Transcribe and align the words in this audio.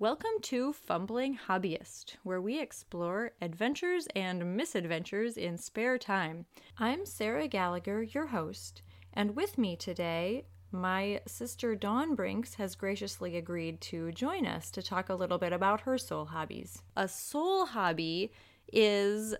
Welcome 0.00 0.40
to 0.44 0.72
Fumbling 0.72 1.38
Hobbyist, 1.46 2.16
where 2.22 2.40
we 2.40 2.58
explore 2.58 3.32
adventures 3.42 4.08
and 4.16 4.56
misadventures 4.56 5.36
in 5.36 5.58
spare 5.58 5.98
time. 5.98 6.46
I'm 6.78 7.04
Sarah 7.04 7.46
Gallagher, 7.46 8.02
your 8.02 8.28
host, 8.28 8.80
and 9.12 9.36
with 9.36 9.58
me 9.58 9.76
today, 9.76 10.46
my 10.72 11.20
sister 11.26 11.74
Dawn 11.74 12.14
Brincks 12.14 12.54
has 12.54 12.76
graciously 12.76 13.36
agreed 13.36 13.82
to 13.82 14.10
join 14.12 14.46
us 14.46 14.70
to 14.70 14.82
talk 14.82 15.10
a 15.10 15.14
little 15.14 15.36
bit 15.36 15.52
about 15.52 15.82
her 15.82 15.98
soul 15.98 16.24
hobbies. 16.24 16.80
A 16.96 17.06
soul 17.06 17.66
hobby 17.66 18.32
is 18.72 19.34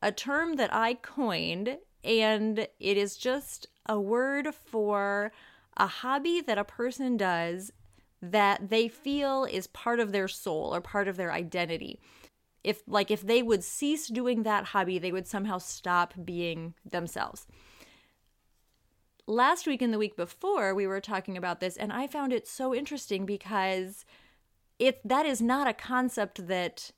a 0.00 0.12
term 0.12 0.54
that 0.54 0.72
I 0.72 0.94
coined, 0.94 1.78
and 2.04 2.60
it 2.60 2.96
is 2.96 3.16
just 3.16 3.66
a 3.86 3.98
word 3.98 4.54
for 4.54 5.32
a 5.76 5.88
hobby 5.88 6.40
that 6.42 6.58
a 6.58 6.64
person 6.64 7.16
does 7.16 7.72
that 8.22 8.70
they 8.70 8.88
feel 8.88 9.44
is 9.44 9.66
part 9.66 10.00
of 10.00 10.12
their 10.12 10.28
soul 10.28 10.74
or 10.74 10.80
part 10.80 11.08
of 11.08 11.16
their 11.16 11.32
identity. 11.32 12.00
If 12.64 12.82
like 12.86 13.10
if 13.10 13.22
they 13.22 13.42
would 13.42 13.62
cease 13.62 14.08
doing 14.08 14.42
that 14.42 14.66
hobby, 14.66 14.98
they 14.98 15.12
would 15.12 15.28
somehow 15.28 15.58
stop 15.58 16.14
being 16.24 16.74
themselves. 16.84 17.46
Last 19.28 19.66
week 19.66 19.82
and 19.82 19.92
the 19.92 19.98
week 19.98 20.16
before, 20.16 20.74
we 20.74 20.86
were 20.86 21.00
talking 21.00 21.36
about 21.36 21.60
this 21.60 21.76
and 21.76 21.92
I 21.92 22.06
found 22.06 22.32
it 22.32 22.46
so 22.46 22.74
interesting 22.74 23.26
because 23.26 24.04
it 24.78 25.00
that 25.06 25.26
is 25.26 25.40
not 25.40 25.68
a 25.68 25.72
concept 25.72 26.48
that 26.48 26.90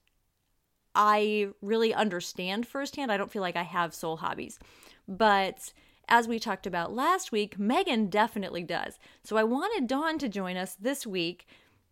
I 0.95 1.49
really 1.61 1.95
understand 1.95 2.67
firsthand. 2.67 3.13
I 3.13 3.17
don't 3.17 3.31
feel 3.31 3.43
like 3.43 3.57
I 3.57 3.63
have 3.63 3.95
soul 3.95 4.17
hobbies. 4.17 4.59
But 5.07 5.73
as 6.09 6.27
we 6.27 6.39
talked 6.39 6.67
about 6.67 6.95
last 6.95 7.33
week, 7.33 7.59
Megan 7.59 8.09
definitely 8.09 8.63
does. 8.63 8.99
So 9.23 9.37
I 9.37 9.45
wanted 9.45 9.87
Dawn 9.87 10.19
to 10.19 10.29
join 10.29 10.57
us 10.57 10.75
this 10.75 11.07
week 11.07 11.47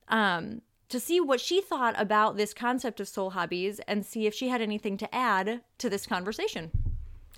um, 0.08 0.62
to 0.88 1.00
see 1.00 1.20
what 1.20 1.40
she 1.40 1.60
thought 1.60 1.94
about 2.00 2.36
this 2.36 2.54
concept 2.54 3.00
of 3.00 3.08
soul 3.08 3.30
hobbies 3.30 3.80
and 3.86 4.04
see 4.04 4.26
if 4.26 4.34
she 4.34 4.48
had 4.48 4.60
anything 4.60 4.96
to 4.98 5.14
add 5.14 5.60
to 5.78 5.90
this 5.90 6.06
conversation. 6.06 6.70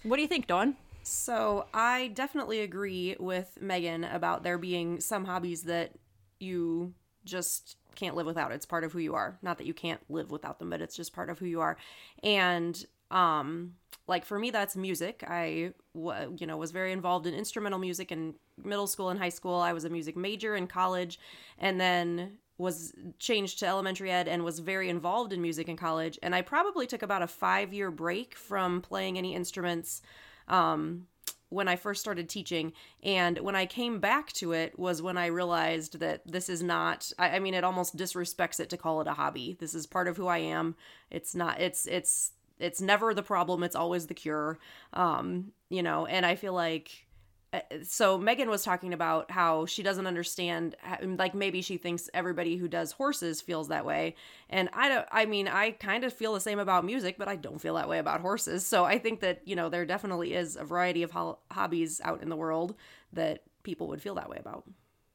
What 0.03 0.17
do 0.17 0.23
you 0.23 0.29
think, 0.29 0.47
Dawn? 0.47 0.77
So 1.03 1.67
I 1.73 2.09
definitely 2.09 2.61
agree 2.61 3.17
with 3.19 3.59
Megan 3.61 4.05
about 4.05 4.43
there 4.43 4.59
being 4.59 5.01
some 5.01 5.25
hobbies 5.25 5.63
that 5.63 5.93
you 6.39 6.93
just 7.25 7.77
can't 7.95 8.15
live 8.15 8.27
without. 8.27 8.53
It's 8.53 8.67
part 8.67 8.85
of 8.85 8.93
who 8.93 8.99
you 8.99 9.15
are. 9.15 9.39
Not 9.43 9.59
that 9.59 9.67
you 9.67 9.75
can't 9.75 10.01
live 10.09 10.31
without 10.31 10.59
them, 10.59 10.71
but 10.71 10.81
it's 10.81 10.95
just 10.95 11.15
part 11.15 11.31
of 11.31 11.39
who 11.39 11.47
you 11.47 11.61
are. 11.61 11.77
And 12.23 12.85
um 13.11 13.75
like 14.09 14.25
for 14.25 14.39
me 14.39 14.51
that's 14.51 14.75
music. 14.75 15.23
I 15.29 15.73
you 15.95 16.47
know 16.47 16.57
was 16.57 16.71
very 16.73 16.93
involved 16.93 17.27
in 17.27 17.35
instrumental 17.35 17.79
music 17.79 18.11
in 18.11 18.35
middle 18.63 18.87
school 18.87 19.11
and 19.11 19.19
high 19.19 19.29
school. 19.29 19.57
I 19.57 19.73
was 19.73 19.85
a 19.85 19.91
music 19.91 20.17
major 20.17 20.57
in 20.57 20.67
college 20.67 21.21
and 21.59 21.81
then 21.81 22.39
was 22.57 22.93
changed 23.21 23.61
to 23.61 23.67
elementary 23.67 24.11
ed 24.11 24.27
and 24.27 24.45
was 24.45 24.59
very 24.59 24.89
involved 24.89 25.33
in 25.33 25.41
music 25.41 25.69
in 25.69 25.77
college. 25.77 26.19
And 26.23 26.35
i 26.35 26.43
probably 26.43 26.87
took 26.87 27.03
about 27.03 27.23
a 27.23 27.29
five 27.29 27.73
year 27.73 27.91
break 27.91 28.35
from 28.35 28.81
playing 28.81 29.17
any 29.17 29.35
instruments 29.35 30.03
um, 30.49 31.07
when 31.51 31.69
i 31.69 31.77
first 31.77 32.01
started 32.01 32.29
teaching. 32.29 32.73
And 33.03 33.39
when 33.39 33.55
i 33.55 33.67
came 33.67 34.01
back 34.01 34.33
to 34.35 34.53
it 34.53 34.79
was 34.79 35.01
when 35.03 35.17
i 35.19 35.27
realized 35.27 36.01
that 36.01 36.23
this 36.27 36.49
is 36.49 36.63
not 36.63 37.13
I, 37.19 37.37
I 37.37 37.39
mean 37.39 37.55
it 37.55 37.63
almost 37.63 37.97
disrespects 37.97 38.59
it 38.59 38.71
to 38.71 38.77
call 38.77 39.01
it 39.03 39.07
a 39.07 39.15
hobby. 39.15 39.57
This 39.61 39.75
is 39.75 39.87
part 39.87 40.09
of 40.09 40.17
who 40.17 40.27
i 40.27 40.39
am. 40.39 40.77
It's 41.11 41.35
not 41.35 41.61
it's 41.61 41.87
it's 41.87 42.33
it's 42.61 42.81
never 42.81 43.15
the 43.15 43.23
problem 43.23 43.63
it's 43.63 43.77
always 43.77 44.07
the 44.07 44.15
cure 44.15 44.59
um 44.93 45.53
you 45.69 45.83
know 45.83 46.07
and 46.07 46.25
i 46.25 46.35
feel 46.35 46.53
like 46.53 47.07
uh, 47.53 47.61
so 47.83 48.19
megan 48.19 48.51
was 48.51 48.63
talking 48.63 48.93
about 48.93 49.31
how 49.31 49.65
she 49.65 49.83
doesn't 49.83 50.07
understand 50.07 50.77
like 51.17 51.35
maybe 51.35 51.63
she 51.63 51.77
thinks 51.77 52.11
everybody 52.13 52.57
who 52.57 52.69
does 52.69 52.93
horses 52.93 53.41
feels 53.41 53.69
that 53.69 53.87
way 53.87 54.15
and 54.51 54.69
i 54.75 54.89
don't 54.89 55.07
i 55.11 55.25
mean 55.25 55.49
i 55.49 55.71
kind 55.71 56.05
of 56.05 56.13
feel 56.13 56.35
the 56.35 56.41
same 56.41 56.59
about 56.59 56.85
music 56.85 57.17
but 57.17 57.29
i 57.29 57.37
don't 57.37 57.61
feel 57.61 57.75
that 57.75 57.89
way 57.89 57.99
about 57.99 58.21
horses 58.21 58.67
so 58.67 58.85
i 58.85 58.99
think 58.99 59.21
that 59.21 59.41
you 59.47 59.57
know 59.57 59.69
there 59.69 59.87
definitely 59.87 60.35
is 60.35 60.57
a 60.57 60.65
variety 60.65 61.03
of 61.03 61.11
ho- 61.11 61.39
hobbies 61.51 62.01
out 62.05 62.23
in 62.23 62.29
the 62.29 62.37
world 62.37 62.75
that 63.13 63.43
people 63.69 63.89
would 63.89 64.01
feel 64.03 64.15
that 64.15 64.31
way 64.31 64.39
about. 64.41 64.65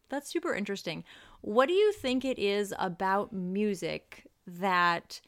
That's 0.10 0.32
super 0.32 0.54
interesting. 0.54 1.04
What 1.42 1.68
do 1.68 1.74
you 1.74 1.92
think 1.92 2.24
it 2.24 2.38
is 2.38 2.74
about 2.78 3.34
music 3.34 4.28
that 4.46 5.22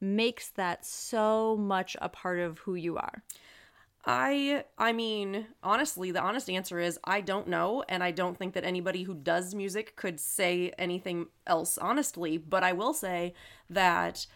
makes 0.00 0.50
that 0.50 0.84
so 0.84 1.56
much 1.56 1.96
a 2.00 2.08
part 2.08 2.38
of 2.38 2.58
who 2.58 2.74
you 2.74 2.96
are? 2.96 3.22
I 4.04 4.64
I 4.78 4.92
mean, 4.92 5.48
honestly, 5.62 6.12
the 6.12 6.22
honest 6.22 6.48
answer 6.48 6.78
is 6.78 6.98
I 7.04 7.20
don't 7.20 7.48
know 7.48 7.82
and 7.88 8.04
I 8.04 8.12
don't 8.12 8.38
think 8.38 8.54
that 8.54 8.64
anybody 8.64 9.02
who 9.02 9.14
does 9.14 9.54
music 9.54 9.96
could 9.96 10.20
say 10.20 10.72
anything 10.78 11.26
else 11.46 11.76
honestly, 11.76 12.38
but 12.38 12.62
I 12.62 12.72
will 12.72 12.94
say 12.94 13.34
that 13.68 14.26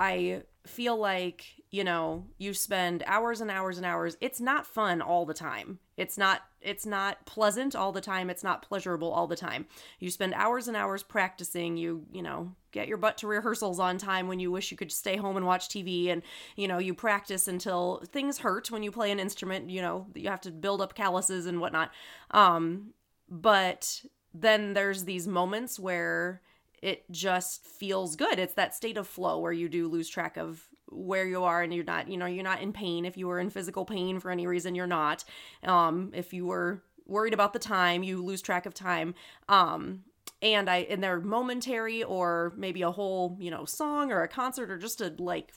I 0.00 0.42
feel 0.66 0.96
like, 0.96 1.44
you 1.70 1.84
know, 1.84 2.24
you 2.38 2.54
spend 2.54 3.04
hours 3.06 3.42
and 3.42 3.50
hours 3.50 3.76
and 3.76 3.84
hours. 3.84 4.16
It's 4.22 4.40
not 4.40 4.66
fun 4.66 5.02
all 5.02 5.26
the 5.26 5.34
time. 5.34 5.78
It's 5.98 6.16
not 6.16 6.40
it's 6.62 6.84
not 6.84 7.24
pleasant 7.26 7.74
all 7.74 7.92
the 7.92 8.00
time. 8.00 8.28
It's 8.28 8.44
not 8.44 8.62
pleasurable 8.62 9.10
all 9.10 9.26
the 9.26 9.36
time. 9.36 9.66
You 9.98 10.10
spend 10.10 10.34
hours 10.34 10.68
and 10.68 10.76
hours 10.76 11.02
practicing. 11.02 11.76
You, 11.76 12.04
you 12.12 12.22
know, 12.22 12.54
get 12.72 12.88
your 12.88 12.98
butt 12.98 13.18
to 13.18 13.26
rehearsals 13.26 13.78
on 13.78 13.98
time 13.98 14.26
when 14.26 14.40
you 14.40 14.50
wish 14.50 14.70
you 14.70 14.76
could 14.76 14.92
stay 14.92 15.16
home 15.16 15.36
and 15.36 15.46
watch 15.46 15.68
TV 15.68 16.08
and, 16.08 16.22
you 16.56 16.68
know, 16.68 16.78
you 16.78 16.94
practice 16.94 17.48
until 17.48 18.02
things 18.12 18.38
hurt 18.38 18.70
when 18.70 18.82
you 18.82 18.90
play 18.90 19.10
an 19.10 19.20
instrument, 19.20 19.70
you 19.70 19.80
know, 19.80 20.06
you 20.14 20.28
have 20.28 20.42
to 20.42 20.50
build 20.50 20.80
up 20.82 20.94
calluses 20.94 21.46
and 21.46 21.60
whatnot. 21.60 21.90
Um, 22.30 22.92
but 23.28 24.04
then 24.34 24.74
there's 24.74 25.04
these 25.04 25.26
moments 25.26 25.78
where 25.78 26.42
it 26.82 27.10
just 27.10 27.66
feels 27.66 28.16
good. 28.16 28.38
It's 28.38 28.54
that 28.54 28.74
state 28.74 28.96
of 28.96 29.06
flow 29.06 29.38
where 29.38 29.52
you 29.52 29.68
do 29.68 29.88
lose 29.88 30.08
track 30.08 30.36
of 30.36 30.66
where 30.88 31.26
you 31.26 31.44
are 31.44 31.62
and 31.62 31.72
you're 31.72 31.84
not 31.84 32.08
you 32.08 32.16
know 32.16 32.26
you're 32.26 32.44
not 32.44 32.62
in 32.62 32.72
pain. 32.72 33.04
If 33.04 33.16
you 33.16 33.28
were 33.28 33.38
in 33.38 33.50
physical 33.50 33.84
pain 33.84 34.18
for 34.18 34.30
any 34.30 34.46
reason 34.46 34.74
you're 34.74 34.86
not. 34.86 35.24
Um 35.62 36.10
if 36.14 36.32
you 36.32 36.46
were 36.46 36.82
worried 37.06 37.34
about 37.34 37.52
the 37.52 37.58
time 37.58 38.02
you 38.02 38.24
lose 38.24 38.42
track 38.42 38.66
of 38.66 38.74
time. 38.74 39.14
Um 39.48 40.04
and 40.42 40.70
i 40.70 40.78
and 40.78 41.02
they're 41.02 41.20
momentary 41.20 42.02
or 42.02 42.52
maybe 42.56 42.82
a 42.82 42.90
whole 42.90 43.36
you 43.38 43.50
know 43.50 43.64
song 43.64 44.10
or 44.10 44.22
a 44.22 44.28
concert 44.28 44.70
or 44.70 44.78
just 44.78 45.00
a 45.00 45.14
like 45.18 45.52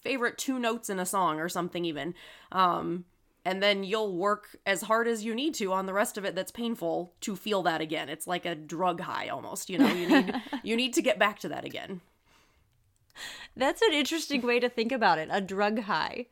favorite 0.00 0.38
two 0.38 0.58
notes 0.58 0.90
in 0.90 0.98
a 0.98 1.06
song 1.06 1.38
or 1.38 1.48
something 1.48 1.84
even. 1.84 2.14
Um 2.50 3.04
and 3.44 3.62
then 3.62 3.82
you'll 3.82 4.14
work 4.14 4.56
as 4.66 4.82
hard 4.82 5.08
as 5.08 5.24
you 5.24 5.34
need 5.34 5.54
to 5.54 5.72
on 5.72 5.86
the 5.86 5.92
rest 5.92 6.16
of 6.16 6.24
it 6.24 6.34
that's 6.34 6.52
painful 6.52 7.12
to 7.20 7.36
feel 7.36 7.62
that 7.62 7.80
again 7.80 8.08
it's 8.08 8.26
like 8.26 8.46
a 8.46 8.54
drug 8.54 9.00
high 9.00 9.28
almost 9.28 9.68
you 9.68 9.78
know 9.78 9.92
you 9.92 10.08
need 10.08 10.34
you 10.62 10.76
need 10.76 10.94
to 10.94 11.02
get 11.02 11.18
back 11.18 11.38
to 11.38 11.48
that 11.48 11.64
again 11.64 12.00
that's 13.56 13.82
an 13.82 13.92
interesting 13.92 14.42
way 14.42 14.60
to 14.60 14.68
think 14.68 14.92
about 14.92 15.18
it 15.18 15.28
a 15.30 15.40
drug 15.40 15.80
high. 15.80 16.26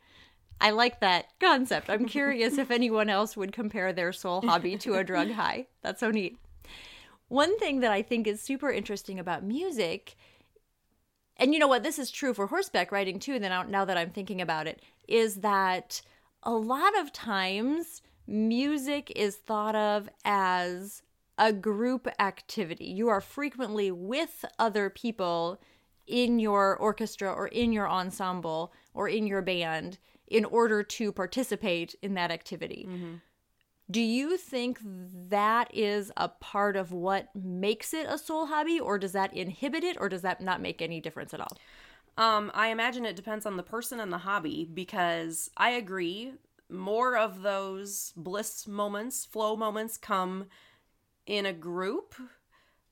I 0.61 0.71
like 0.71 1.01
that 1.01 1.27
concept. 1.41 1.89
I'm 1.89 2.07
curious 2.07 2.59
if 2.59 2.71
anyone 2.71 3.09
else 3.09 3.37
would 3.37 3.53
compare 3.53 3.93
their 3.93 4.13
soul 4.13 4.43
hobby 4.43 4.77
to 4.79 4.95
a 4.95 5.05
drug 5.05 5.31
high. 5.33 5.67
That's 5.83 6.01
so 6.01 6.11
neat. 6.11 6.39
One 7.29 7.59
thing 7.59 7.81
that 7.81 7.93
I 7.93 8.03
think 8.03 8.27
is 8.27 8.43
super 8.43 8.71
interesting 8.71 9.19
about 9.19 9.45
music, 9.45 10.17
and 11.37 11.55
you 11.55 11.61
know 11.61 11.69
what, 11.69 11.83
this 11.83 11.99
is 11.99 12.11
true 12.11 12.35
for 12.35 12.49
horseback 12.49 12.93
riding 12.93 13.19
too, 13.19 13.39
then 13.39 13.71
now 13.71 13.85
that 13.85 13.97
I'm 13.97 14.11
thinking 14.11 14.41
about 14.41 14.67
it, 14.67 14.83
is 15.09 15.37
that 15.37 16.03
a 16.43 16.53
lot 16.53 16.99
of 16.99 17.13
times 17.13 18.03
music 18.27 19.13
is 19.15 19.37
thought 19.37 19.75
of 19.75 20.09
as 20.25 21.03
a 21.37 21.53
group 21.53 22.07
activity. 22.19 22.85
You 22.87 23.09
are 23.09 23.21
frequently 23.21 23.91
with 23.91 24.45
other 24.59 24.91
people 24.91 25.61
in 26.07 26.39
your 26.39 26.77
orchestra 26.77 27.33
or 27.33 27.49
in 27.49 27.73
your 27.73 27.89
ensemble 27.89 28.73
or 28.95 29.09
in 29.09 29.27
your 29.27 29.43
band 29.43 29.99
in 30.27 30.45
order 30.45 30.83
to 30.83 31.13
participate 31.13 31.95
in 32.03 32.15
that 32.15 32.31
activity. 32.31 32.87
Mm-hmm. 32.89 33.15
Do 33.91 34.01
you 34.01 34.37
think 34.37 34.79
that 35.31 35.75
is 35.75 36.13
a 36.17 36.29
part 36.29 36.77
of 36.77 36.93
what 36.93 37.35
makes 37.35 37.93
it 37.93 38.07
a 38.09 38.19
soul 38.19 38.47
hobby, 38.47 38.79
or 38.79 38.99
does 38.99 39.13
that 39.13 39.35
inhibit 39.35 39.83
it, 39.83 39.97
or 39.99 40.09
does 40.09 40.23
that 40.23 40.41
not 40.41 40.61
make 40.61 40.81
any 40.81 41.01
difference 41.01 41.35
at 41.35 41.41
all? 41.41 41.57
Um, 42.17 42.51
I 42.55 42.69
imagine 42.69 43.07
it 43.07 43.17
depends 43.17 43.47
on 43.47 43.57
the 43.57 43.63
person 43.63 44.01
and 44.01 44.13
the 44.13 44.19
hobby 44.19 44.69
because 44.73 45.51
I 45.57 45.71
agree. 45.71 46.35
More 46.69 47.17
of 47.17 47.43
those 47.43 48.13
bliss 48.17 48.69
moments, 48.69 49.25
flow 49.25 49.57
moments 49.57 49.97
come 49.97 50.47
in 51.27 51.47
a 51.47 51.53
group 51.53 52.15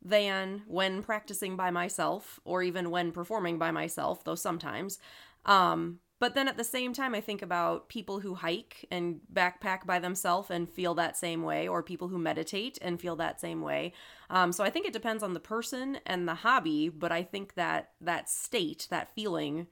than 0.03 0.63
when 0.67 1.03
practicing 1.03 1.57
by 1.57 1.71
myself 1.71 2.41
or 2.45 2.63
even 2.63 2.91
when 2.91 3.13
performing 3.13 3.59
by 3.59 3.71
myself, 3.71 4.25
though 4.25 4.35
sometimes. 4.35 4.99
Um, 5.45 6.01
but 6.21 6.35
then 6.35 6.49
at 6.49 6.57
the 6.57 6.65
same 6.65 6.93
time, 6.93 7.15
I 7.15 7.21
think 7.21 7.43
about 7.43 7.89
people 7.89 8.21
who 8.21 8.35
hike 8.35 8.87
and 8.91 9.21
backpack 9.33 9.87
by 9.87 9.99
themselves 9.99 10.51
and 10.51 10.69
feel 10.69 10.95
that 10.95 11.17
same 11.17 11.43
way, 11.43 11.69
or 11.69 11.83
people 11.83 12.09
who 12.09 12.19
meditate 12.19 12.79
and 12.83 13.01
feel 13.01 13.17
that 13.17 13.41
same 13.41 13.61
way. 13.61 13.93
Um, 14.29 14.53
so 14.53 14.65
I 14.65 14.71
think 14.71 14.87
it 14.87 14.93
depends 14.93 15.23
on 15.23 15.35
the 15.35 15.41
person 15.41 15.99
and 16.07 16.27
the 16.27 16.35
hobby, 16.35 16.89
but 16.89 17.13
I 17.13 17.23
think 17.23 17.55
that 17.55 17.93
that 18.01 18.29
state, 18.29 18.89
that 18.91 19.15
feeling, 19.15 19.69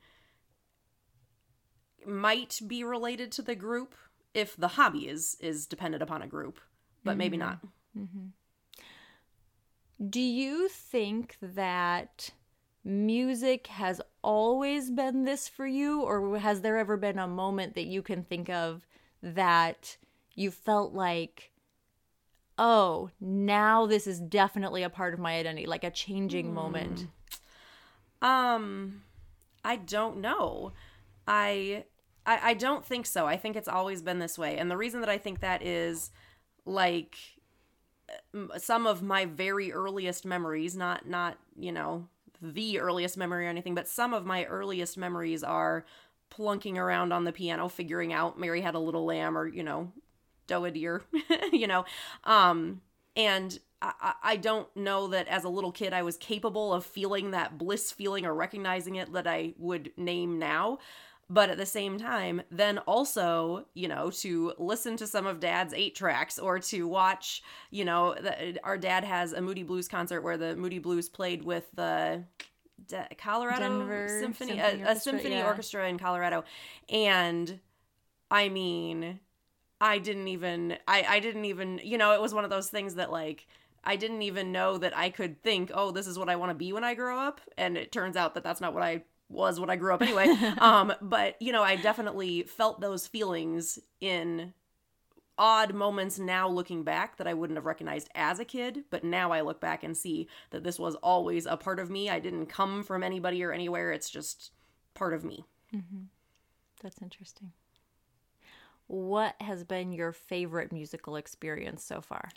might 2.06 2.60
be 2.66 2.84
related 2.84 3.32
to 3.32 3.42
the 3.42 3.56
group 3.56 3.94
if 4.32 4.56
the 4.56 4.68
hobby 4.68 5.08
is 5.08 5.36
is 5.40 5.66
dependent 5.66 6.02
upon 6.02 6.22
a 6.22 6.26
group, 6.28 6.60
but 7.02 7.12
mm-hmm. 7.12 7.18
maybe 7.18 7.36
not. 7.36 7.58
Mm-hmm. 7.98 8.26
Do 10.08 10.20
you 10.20 10.68
think 10.68 11.36
that 11.40 12.30
music 12.86 13.66
has 13.66 14.00
always 14.22 14.90
been 14.90 15.24
this 15.24 15.48
for 15.48 15.66
you, 15.66 16.02
or 16.02 16.38
has 16.38 16.60
there 16.60 16.78
ever 16.78 16.96
been 16.96 17.18
a 17.18 17.26
moment 17.26 17.74
that 17.74 17.86
you 17.86 18.00
can 18.00 18.22
think 18.22 18.48
of 18.48 18.86
that 19.22 19.96
you 20.34 20.52
felt 20.52 20.94
like, 20.94 21.50
oh, 22.58 23.10
now 23.20 23.86
this 23.86 24.06
is 24.06 24.20
definitely 24.20 24.84
a 24.84 24.88
part 24.88 25.12
of 25.12 25.20
my 25.20 25.36
identity, 25.36 25.66
like 25.66 25.82
a 25.82 25.90
changing 25.90 26.54
moment? 26.54 27.08
Um, 28.22 29.02
I 29.64 29.76
don't 29.76 30.18
know. 30.18 30.72
I, 31.26 31.84
I 32.24 32.50
I 32.50 32.54
don't 32.54 32.84
think 32.84 33.04
so. 33.04 33.26
I 33.26 33.36
think 33.36 33.56
it's 33.56 33.68
always 33.68 34.00
been 34.00 34.20
this 34.20 34.38
way, 34.38 34.56
and 34.58 34.70
the 34.70 34.76
reason 34.76 35.00
that 35.00 35.10
I 35.10 35.18
think 35.18 35.40
that 35.40 35.60
is, 35.62 36.12
like, 36.64 37.16
some 38.58 38.86
of 38.86 39.02
my 39.02 39.24
very 39.24 39.72
earliest 39.72 40.24
memories, 40.24 40.76
not 40.76 41.08
not 41.08 41.38
you 41.58 41.72
know 41.72 42.08
the 42.40 42.78
earliest 42.78 43.16
memory 43.16 43.46
or 43.46 43.50
anything, 43.50 43.74
but 43.74 43.88
some 43.88 44.14
of 44.14 44.24
my 44.24 44.44
earliest 44.44 44.96
memories 44.96 45.42
are 45.42 45.84
plunking 46.30 46.78
around 46.78 47.12
on 47.12 47.24
the 47.24 47.32
piano, 47.32 47.68
figuring 47.68 48.12
out 48.12 48.38
Mary 48.38 48.60
had 48.60 48.74
a 48.74 48.80
little 48.80 49.04
lamb, 49.04 49.36
or 49.36 49.46
you 49.46 49.62
know, 49.62 49.92
doe 50.46 50.64
a 50.64 50.70
deer, 50.70 51.02
you 51.52 51.66
know, 51.66 51.84
um, 52.24 52.80
and 53.16 53.58
I, 53.82 54.14
I 54.22 54.36
don't 54.36 54.74
know 54.76 55.08
that 55.08 55.28
as 55.28 55.44
a 55.44 55.48
little 55.48 55.72
kid 55.72 55.92
I 55.92 56.02
was 56.02 56.16
capable 56.16 56.72
of 56.72 56.84
feeling 56.84 57.30
that 57.30 57.58
bliss 57.58 57.92
feeling 57.92 58.24
or 58.26 58.34
recognizing 58.34 58.96
it 58.96 59.12
that 59.12 59.26
I 59.26 59.54
would 59.58 59.92
name 59.96 60.38
now. 60.38 60.78
But 61.28 61.50
at 61.50 61.58
the 61.58 61.66
same 61.66 61.98
time, 61.98 62.42
then 62.52 62.78
also, 62.78 63.66
you 63.74 63.88
know, 63.88 64.10
to 64.10 64.52
listen 64.58 64.96
to 64.98 65.08
some 65.08 65.26
of 65.26 65.40
dad's 65.40 65.74
eight 65.74 65.96
tracks 65.96 66.38
or 66.38 66.60
to 66.60 66.86
watch, 66.86 67.42
you 67.70 67.84
know, 67.84 68.14
the, 68.14 68.58
our 68.62 68.78
dad 68.78 69.02
has 69.02 69.32
a 69.32 69.40
Moody 69.40 69.64
Blues 69.64 69.88
concert 69.88 70.22
where 70.22 70.36
the 70.36 70.54
Moody 70.54 70.78
Blues 70.78 71.08
played 71.08 71.42
with 71.42 71.64
the 71.74 72.22
De- 72.86 73.08
Colorado 73.18 73.60
Denver 73.60 74.06
Symphony, 74.20 74.52
Symphony 74.52 74.60
a, 74.60 74.84
a 74.84 74.88
Orchestra, 74.88 75.00
symphony 75.00 75.34
yeah. 75.36 75.46
orchestra 75.46 75.88
in 75.88 75.98
Colorado. 75.98 76.44
And 76.88 77.58
I 78.30 78.48
mean, 78.48 79.18
I 79.80 79.98
didn't 79.98 80.28
even 80.28 80.78
I 80.86 81.04
I 81.08 81.20
didn't 81.20 81.44
even, 81.46 81.80
you 81.82 81.98
know, 81.98 82.12
it 82.12 82.20
was 82.20 82.34
one 82.34 82.44
of 82.44 82.50
those 82.50 82.68
things 82.68 82.94
that 82.94 83.10
like 83.10 83.46
I 83.84 83.96
didn't 83.96 84.22
even 84.22 84.52
know 84.52 84.78
that 84.78 84.96
I 84.96 85.10
could 85.10 85.42
think, 85.42 85.70
"Oh, 85.72 85.90
this 85.90 86.06
is 86.06 86.18
what 86.18 86.28
I 86.28 86.36
want 86.36 86.50
to 86.50 86.54
be 86.54 86.72
when 86.72 86.84
I 86.84 86.94
grow 86.94 87.18
up." 87.18 87.40
And 87.56 87.76
it 87.76 87.92
turns 87.92 88.16
out 88.16 88.34
that 88.34 88.42
that's 88.44 88.60
not 88.60 88.74
what 88.74 88.82
I 88.82 89.02
was 89.28 89.58
when 89.58 89.70
I 89.70 89.76
grew 89.76 89.94
up 89.94 90.02
anyway. 90.02 90.26
um 90.58 90.92
but, 91.00 91.40
you 91.40 91.52
know, 91.52 91.62
I 91.62 91.76
definitely 91.76 92.42
felt 92.42 92.80
those 92.80 93.06
feelings 93.06 93.78
in 94.00 94.52
odd 95.38 95.74
moments 95.74 96.18
now 96.18 96.48
looking 96.48 96.82
back 96.82 97.18
that 97.18 97.26
I 97.26 97.34
wouldn't 97.34 97.58
have 97.58 97.66
recognized 97.66 98.08
as 98.14 98.38
a 98.40 98.44
kid, 98.44 98.84
but 98.90 99.04
now 99.04 99.32
I 99.32 99.42
look 99.42 99.60
back 99.60 99.84
and 99.84 99.96
see 99.96 100.28
that 100.50 100.64
this 100.64 100.78
was 100.78 100.94
always 100.96 101.46
a 101.46 101.56
part 101.56 101.78
of 101.78 101.90
me. 101.90 102.08
I 102.08 102.18
didn't 102.18 102.46
come 102.46 102.82
from 102.82 103.02
anybody 103.02 103.42
or 103.42 103.52
anywhere. 103.52 103.92
It's 103.92 104.08
just 104.08 104.52
part 104.94 105.12
of 105.12 105.24
me. 105.24 105.44
Mm-hmm. 105.74 106.04
That's 106.82 107.02
interesting. 107.02 107.52
What 108.86 109.34
has 109.40 109.64
been 109.64 109.92
your 109.92 110.12
favorite 110.12 110.72
musical 110.72 111.16
experience 111.16 111.82
so 111.84 112.00
far? 112.00 112.28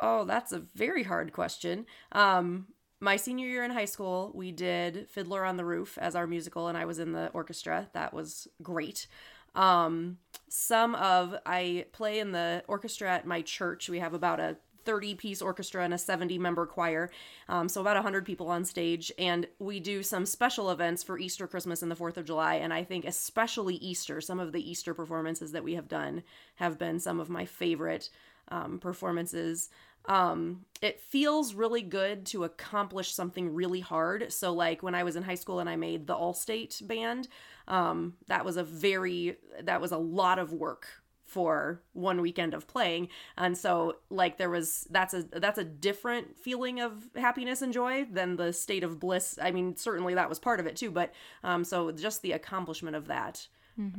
Oh, 0.00 0.24
that's 0.24 0.52
a 0.52 0.58
very 0.58 1.02
hard 1.02 1.32
question. 1.32 1.84
Um, 2.12 2.68
my 3.00 3.16
senior 3.16 3.48
year 3.48 3.64
in 3.64 3.70
high 3.70 3.86
school, 3.86 4.30
we 4.34 4.52
did 4.52 5.08
Fiddler 5.08 5.44
on 5.44 5.56
the 5.56 5.64
Roof 5.64 5.98
as 5.98 6.14
our 6.14 6.26
musical, 6.26 6.68
and 6.68 6.76
I 6.76 6.84
was 6.84 6.98
in 6.98 7.12
the 7.12 7.28
orchestra. 7.32 7.88
That 7.94 8.12
was 8.12 8.46
great. 8.62 9.06
Um, 9.54 10.18
some 10.48 10.94
of 10.94 11.34
I 11.46 11.86
play 11.92 12.18
in 12.18 12.32
the 12.32 12.62
orchestra 12.68 13.10
at 13.10 13.26
my 13.26 13.42
church. 13.42 13.88
We 13.88 14.00
have 14.00 14.14
about 14.14 14.38
a 14.38 14.56
30 14.84 15.14
piece 15.14 15.42
orchestra 15.42 15.84
and 15.84 15.94
a 15.94 15.98
70 15.98 16.38
member 16.38 16.66
choir. 16.66 17.10
Um, 17.48 17.68
so 17.68 17.80
about 17.80 17.96
100 17.96 18.24
people 18.24 18.48
on 18.48 18.64
stage. 18.64 19.12
And 19.18 19.46
we 19.58 19.80
do 19.80 20.02
some 20.02 20.26
special 20.26 20.70
events 20.70 21.02
for 21.02 21.18
Easter, 21.18 21.46
Christmas, 21.46 21.82
and 21.82 21.90
the 21.90 21.96
4th 21.96 22.16
of 22.16 22.24
July. 22.24 22.56
And 22.56 22.72
I 22.72 22.84
think 22.84 23.04
especially 23.04 23.76
Easter, 23.76 24.20
some 24.20 24.40
of 24.40 24.52
the 24.52 24.70
Easter 24.70 24.94
performances 24.94 25.52
that 25.52 25.64
we 25.64 25.74
have 25.74 25.88
done 25.88 26.22
have 26.56 26.78
been 26.78 26.98
some 26.98 27.20
of 27.20 27.28
my 27.28 27.44
favorite 27.44 28.10
um, 28.48 28.78
performances. 28.78 29.70
Um, 30.06 30.64
it 30.80 31.00
feels 31.00 31.54
really 31.54 31.82
good 31.82 32.26
to 32.26 32.44
accomplish 32.44 33.14
something 33.14 33.54
really 33.54 33.80
hard. 33.80 34.32
So, 34.32 34.52
like 34.52 34.82
when 34.82 34.94
I 34.94 35.04
was 35.04 35.16
in 35.16 35.22
high 35.22 35.34
school 35.34 35.60
and 35.60 35.68
I 35.68 35.76
made 35.76 36.06
the 36.06 36.14
Allstate 36.14 36.86
band, 36.86 37.28
um, 37.68 38.14
that 38.26 38.44
was 38.44 38.56
a 38.56 38.64
very, 38.64 39.36
that 39.62 39.80
was 39.80 39.92
a 39.92 39.98
lot 39.98 40.38
of 40.38 40.52
work 40.52 40.88
for 41.30 41.80
one 41.92 42.20
weekend 42.20 42.54
of 42.54 42.66
playing. 42.66 43.08
And 43.38 43.56
so 43.56 43.98
like 44.10 44.36
there 44.36 44.50
was 44.50 44.88
that's 44.90 45.14
a 45.14 45.22
that's 45.22 45.58
a 45.58 45.64
different 45.64 46.36
feeling 46.36 46.80
of 46.80 47.08
happiness 47.14 47.62
and 47.62 47.72
joy 47.72 48.04
than 48.10 48.34
the 48.34 48.52
state 48.52 48.82
of 48.82 48.98
bliss. 48.98 49.38
I 49.40 49.52
mean 49.52 49.76
certainly 49.76 50.14
that 50.14 50.28
was 50.28 50.40
part 50.40 50.58
of 50.58 50.66
it 50.66 50.74
too 50.74 50.90
but 50.90 51.12
um 51.44 51.62
so 51.62 51.92
just 51.92 52.22
the 52.22 52.32
accomplishment 52.32 52.96
of 52.96 53.06
that 53.06 53.46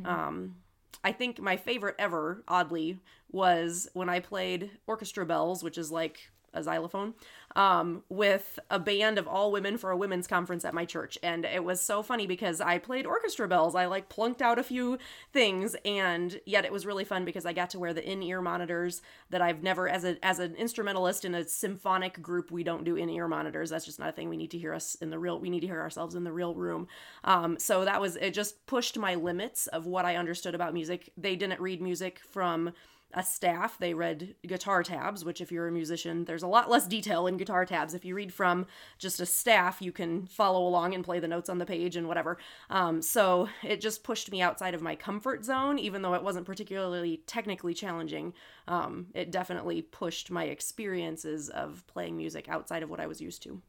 um 0.06 0.56
I 1.04 1.12
think 1.12 1.40
my 1.40 1.58
favorite 1.58 1.96
ever, 1.98 2.44
oddly, 2.48 3.00
was 3.32 3.88
when 3.94 4.10
I 4.10 4.20
played 4.20 4.72
Orchestra 4.88 5.26
Bells, 5.26 5.64
which 5.64 5.78
is 5.78 5.92
like 5.92 6.32
a 6.54 6.64
xylophone, 6.64 7.14
um, 7.56 8.04
with 8.10 8.60
a 8.70 8.80
band 8.80 9.18
of 9.18 9.28
all 9.28 9.52
women 9.52 9.78
for 9.78 9.92
a 9.92 9.98
women's 9.98 10.28
conference 10.28 10.66
at 10.66 10.74
my 10.74 10.86
church. 10.86 11.18
And 11.22 11.46
it 11.46 11.64
was 11.64 11.82
so 11.82 12.04
funny 12.04 12.28
because 12.28 12.62
I 12.62 12.78
played 12.78 13.06
Orchestra 13.06 13.48
Bells. 13.48 13.76
I 13.76 13.86
like 13.86 14.10
plunked 14.10 14.42
out 14.42 14.60
a 14.60 14.64
few 14.64 14.98
things, 15.34 15.76
and 15.86 16.40
yet 16.46 16.66
it 16.66 16.72
was 16.72 16.86
really 16.86 17.04
fun 17.04 17.26
because 17.26 17.46
I 17.46 17.54
got 17.54 17.70
to 17.72 17.80
wear 17.80 17.94
the 17.94 18.10
in-ear 18.10 18.42
monitors 18.42 19.02
that 19.30 19.42
I've 19.42 19.64
never, 19.64 19.88
as 19.88 20.04
a 20.04 20.18
as 20.24 20.40
an 20.40 20.56
instrumentalist 20.56 21.26
in 21.26 21.36
a 21.36 21.48
symphonic 21.48 22.22
group, 22.22 22.52
we 22.52 22.64
don't 22.64 22.84
do 22.84 22.96
in-ear 22.96 23.28
monitors. 23.28 23.70
That's 23.70 23.86
just 23.86 24.00
not 24.00 24.10
a 24.10 24.12
thing. 24.12 24.30
We 24.30 24.38
need 24.38 24.52
to 24.52 24.58
hear 24.58 24.74
us 24.74 24.96
in 24.96 25.10
the 25.10 25.20
real. 25.20 25.40
We 25.40 25.50
need 25.50 25.62
to 25.62 25.68
hear 25.68 25.82
ourselves 25.82 26.16
in 26.16 26.24
the 26.24 26.32
real 26.32 26.56
room. 26.56 26.88
Um, 27.24 27.60
so 27.60 27.86
that 27.86 28.02
was 28.02 28.16
it. 28.18 28.32
Just 28.32 28.66
pushed 28.66 28.98
my 28.98 29.16
limits 29.16 29.68
of 29.68 29.86
what 29.86 30.06
I 30.06 30.16
understood 30.16 30.56
about 30.56 30.74
music. 30.74 31.12
They 31.18 31.36
didn't 31.36 31.60
read 31.60 31.82
music 31.82 32.20
from 32.32 32.74
a 33.14 33.24
staff. 33.24 33.78
They 33.78 33.94
read 33.94 34.36
guitar 34.46 34.84
tabs, 34.84 35.26
which, 35.26 35.42
if 35.42 35.52
you're 35.52 35.68
a 35.68 35.72
musician, 35.72 36.26
there's 36.26 36.44
a 36.44 36.48
lot 36.48 36.70
less 36.70 36.88
detail 36.88 37.28
in 37.28 37.38
guitar 37.38 37.66
tabs. 37.66 37.94
If 37.94 38.06
you 38.06 38.16
read 38.16 38.34
from 38.34 38.66
just 38.98 39.20
a 39.20 39.26
staff, 39.26 39.82
you 39.82 39.92
can 39.92 40.26
follow 40.28 40.66
along 40.66 40.94
and 40.94 41.04
play 41.04 41.20
the 41.20 41.28
notes 41.28 41.50
on 41.50 41.58
the 41.58 41.66
page 41.66 41.96
and 41.96 42.08
whatever. 42.08 42.38
Um, 42.70 43.02
so 43.02 43.50
it 43.64 43.82
just 43.82 44.04
pushed 44.04 44.32
me 44.32 44.42
outside 44.42 44.74
of 44.74 44.82
my 44.82 44.96
comfort 44.96 45.44
zone, 45.46 45.80
even 45.80 46.02
though 46.02 46.14
it 46.14 46.24
wasn't 46.24 46.46
particularly 46.46 47.24
technically 47.28 47.74
challenging. 47.74 48.34
Um, 48.68 49.08
it 49.14 49.32
definitely 49.32 49.82
pushed 49.82 50.32
my 50.32 50.46
experiences 50.46 51.50
of 51.50 51.86
playing 51.88 52.18
music 52.18 52.48
outside 52.50 52.84
of 52.84 52.90
what 52.90 53.00
I 53.00 53.08
was 53.08 53.22
used 53.22 53.44
to. 53.44 53.62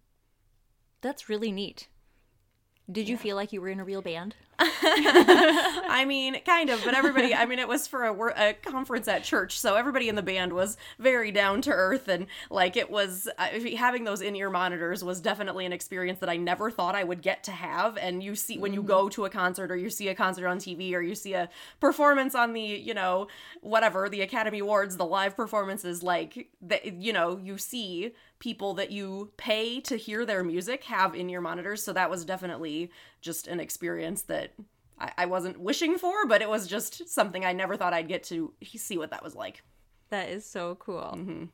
That's 1.01 1.29
really 1.29 1.51
neat. 1.51 1.89
Did 2.91 3.09
you 3.09 3.17
feel 3.17 3.37
like 3.37 3.53
you 3.53 3.61
were 3.61 3.69
in 3.69 3.81
a 3.81 3.85
real 3.85 4.03
band? 4.03 4.35
I 5.89 6.05
mean, 6.07 6.41
kind 6.45 6.71
of, 6.71 6.85
but 6.85 6.95
everybody, 6.95 7.35
I 7.35 7.47
mean, 7.47 7.59
it 7.59 7.69
was 7.69 7.87
for 7.87 8.05
a, 8.05 8.51
a 8.51 8.53
conference 8.55 9.09
at 9.09 9.25
church, 9.25 9.59
so 9.59 9.75
everybody 9.75 10.09
in 10.09 10.15
the 10.15 10.23
band 10.23 10.53
was 10.53 10.77
very 10.99 11.33
down 11.33 11.63
to 11.63 11.71
earth. 11.71 12.09
And 12.09 12.27
like 12.51 12.77
it 12.77 12.91
was, 12.91 13.29
uh, 13.39 13.49
having 13.77 14.05
those 14.05 14.21
in 14.21 14.37
ear 14.37 14.51
monitors 14.51 15.03
was 15.03 15.21
definitely 15.21 15.67
an 15.67 15.73
experience 15.73 16.21
that 16.21 16.29
I 16.29 16.37
never 16.37 16.71
thought 16.71 16.95
I 16.95 17.05
would 17.05 17.23
get 17.23 17.43
to 17.45 17.51
have. 17.51 17.97
And 17.97 18.23
you 18.23 18.35
see, 18.35 18.59
when 18.59 18.73
you 18.73 18.83
go 18.83 19.09
to 19.09 19.25
a 19.25 19.31
concert 19.31 19.71
or 19.71 19.77
you 19.77 19.91
see 19.91 20.09
a 20.09 20.15
concert 20.15 20.47
on 20.47 20.59
TV 20.59 20.93
or 20.95 21.01
you 21.01 21.15
see 21.15 21.35
a 21.35 21.49
performance 21.81 22.35
on 22.35 22.53
the, 22.53 22.61
you 22.61 22.95
know, 22.95 23.27
whatever, 23.61 24.09
the 24.09 24.23
Academy 24.23 24.61
Awards, 24.61 24.97
the 24.97 25.07
live 25.07 25.37
performances, 25.37 26.03
like, 26.03 26.49
the, 26.61 26.81
you 26.85 27.13
know, 27.13 27.39
you 27.43 27.59
see 27.59 28.13
people 28.43 28.75
that 28.75 28.91
you 28.91 29.31
pay 29.37 29.81
to 29.81 29.97
hear 29.97 30.27
their 30.27 30.43
music 30.43 30.83
have 30.83 31.15
in 31.15 31.31
ear 31.31 31.41
monitors. 31.41 31.81
So 31.81 31.93
that 31.93 32.11
was 32.11 32.25
definitely 32.25 32.91
just 33.23 33.47
an 33.49 33.61
experience 33.61 34.23
that 34.23 34.53
I, 34.99 35.13
I 35.19 35.27
wasn't 35.27 35.61
wishing 35.61 35.97
for, 35.97 36.27
but 36.27 36.43
it 36.43 36.49
was 36.49 36.67
just 36.67 37.09
something 37.09 37.45
I 37.45 37.53
never 37.53 37.77
thought 37.77 37.95
I'd 37.95 38.09
get 38.09 38.25
to 38.25 38.53
see 38.77 38.99
what 38.99 39.11
that 39.11 39.25
was 39.25 39.35
like. 39.35 39.63
That 40.11 40.29
is 40.29 40.45
so 40.45 40.75
cool. 40.75 41.15
Mm-hmm. 41.17 41.45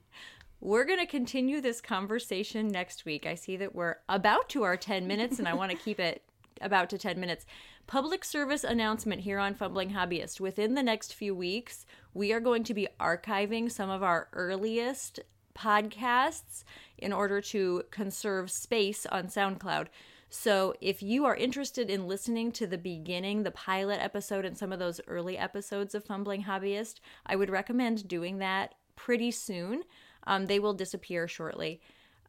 We're 0.61 0.85
going 0.85 0.99
to 0.99 1.07
continue 1.07 1.61
this 1.61 1.81
conversation 1.81 2.67
next 2.67 3.05
week. 3.05 3.27
I 3.27 3.37
see 3.37 3.57
that 3.59 3.75
we're 3.75 3.97
about 4.09 4.49
to 4.51 4.65
our 4.65 4.77
10 4.77 5.07
minutes, 5.07 5.39
and 5.39 5.47
I 5.47 5.55
want 5.55 5.71
to 5.71 5.77
keep 5.85 6.01
it 6.01 6.23
about 6.61 6.91
to 6.91 6.99
10 6.99 7.21
minutes. 7.21 7.47
Public 7.87 8.25
service 8.25 8.65
announcement 8.65 9.21
here 9.21 9.39
on 9.39 9.55
Fumbling 9.55 9.93
Hobbyist. 9.93 10.41
Within 10.41 10.75
the 10.75 10.83
next 10.83 11.15
few 11.15 11.35
weeks, 11.35 11.87
we 12.13 12.33
are 12.33 12.41
going 12.41 12.65
to 12.65 12.75
be 12.75 12.89
archiving 12.99 13.71
some 13.71 13.89
of 13.89 14.03
our 14.03 14.29
earliest 14.33 15.21
podcasts 15.55 16.65
in 16.99 17.13
order 17.13 17.41
to 17.41 17.85
conserve 17.91 18.51
space 18.51 19.07
on 19.07 19.29
SoundCloud. 19.29 19.87
So, 20.31 20.75
if 20.81 21.03
you 21.03 21.25
are 21.25 21.35
interested 21.35 21.89
in 21.89 22.07
listening 22.07 22.53
to 22.53 22.67
the 22.67 22.77
beginning, 22.77 23.43
the 23.43 23.51
pilot 23.51 23.99
episode, 24.01 24.45
and 24.45 24.59
some 24.59 24.73
of 24.73 24.79
those 24.79 25.01
early 25.09 25.39
episodes 25.39 25.95
of 25.95 26.05
Fumbling 26.05 26.45
Hobbyist, 26.45 27.01
I 27.25 27.35
would 27.37 27.49
recommend 27.49 28.09
doing 28.09 28.39
that 28.39 28.75
pretty 28.95 29.31
soon. 29.31 29.85
Um, 30.27 30.47
they 30.47 30.59
will 30.59 30.75
disappear 30.75 31.29
shortly. 31.29 31.81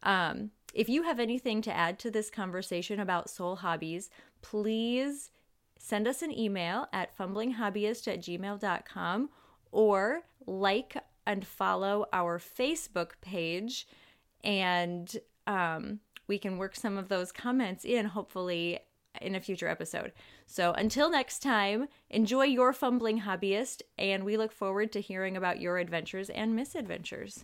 Um, 0.04 0.52
if 0.74 0.88
you 0.88 1.04
have 1.04 1.20
anything 1.20 1.62
to 1.64 1.76
add 1.76 2.00
to 2.00 2.12
this 2.12 2.30
conversation 2.30 3.00
about 3.00 3.30
soul 3.30 3.58
hobbies, 3.58 4.10
please 4.42 5.32
send 5.78 6.08
us 6.08 6.22
an 6.22 6.38
email 6.38 6.88
at 6.94 7.18
fumblinghobbyist 7.18 8.08
at 8.08 8.22
gmail.com 8.22 9.30
or 9.72 10.22
like 10.46 10.96
and 11.26 11.46
follow 11.46 12.06
our 12.14 12.40
Facebook 12.40 13.12
page 13.22 13.88
and 14.44 15.18
um, 15.48 16.00
we 16.30 16.40
can 16.40 16.58
work 16.58 16.76
some 16.76 16.98
of 16.98 17.10
those 17.10 17.34
comments 17.34 17.84
in, 17.84 18.06
hopefully, 18.06 18.80
in 19.22 19.36
a 19.36 19.42
future 19.42 19.68
episode. 19.68 20.14
So 20.46 20.72
until 20.74 21.10
next 21.10 21.40
time, 21.40 21.90
enjoy 22.10 22.46
your 22.46 22.72
fumbling 22.72 23.22
hobbyist, 23.22 23.82
and 23.98 24.24
we 24.24 24.38
look 24.38 24.54
forward 24.54 24.94
to 24.94 25.02
hearing 25.02 25.36
about 25.36 25.60
your 25.60 25.78
adventures 25.78 26.30
and 26.30 26.56
misadventures. 26.56 27.44